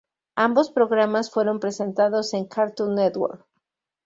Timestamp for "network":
2.95-3.45